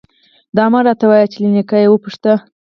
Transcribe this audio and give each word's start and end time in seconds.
_دا 0.55 0.65
مه 0.71 0.79
راته 0.85 1.05
وايه 1.09 1.27
چې 1.31 1.37
له 1.43 1.49
نيکه 1.55 1.77
وپوښته. 1.91 2.33